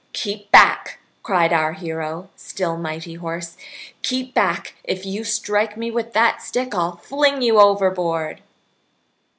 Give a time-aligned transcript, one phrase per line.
[0.13, 3.55] "Keep back!" cried out our hero, still mighty hoarse.
[4.01, 4.73] "Keep back!
[4.83, 8.41] If you strike me with that stick I'll fling you overboard!"